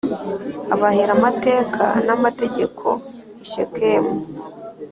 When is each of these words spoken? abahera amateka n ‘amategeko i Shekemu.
abahera 0.73 1.11
amateka 1.17 1.83
n 2.05 2.09
‘amategeko 2.17 2.85
i 3.43 3.45
Shekemu. 3.51 4.15